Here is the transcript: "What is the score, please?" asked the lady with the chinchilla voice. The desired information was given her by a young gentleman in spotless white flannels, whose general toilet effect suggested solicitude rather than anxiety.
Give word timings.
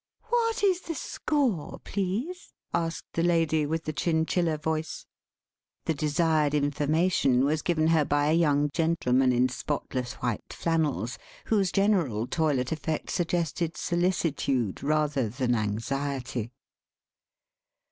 "What 0.29 0.63
is 0.63 0.81
the 0.81 0.95
score, 0.95 1.79
please?" 1.83 2.53
asked 2.73 3.13
the 3.13 3.21
lady 3.21 3.67
with 3.67 3.83
the 3.83 3.93
chinchilla 3.93 4.57
voice. 4.57 5.05
The 5.85 5.93
desired 5.93 6.55
information 6.55 7.45
was 7.45 7.61
given 7.61 7.85
her 7.89 8.03
by 8.03 8.31
a 8.31 8.33
young 8.33 8.71
gentleman 8.73 9.31
in 9.31 9.47
spotless 9.47 10.13
white 10.13 10.53
flannels, 10.53 11.19
whose 11.45 11.71
general 11.71 12.25
toilet 12.25 12.71
effect 12.71 13.11
suggested 13.11 13.77
solicitude 13.77 14.81
rather 14.81 15.29
than 15.29 15.53
anxiety. 15.53 16.51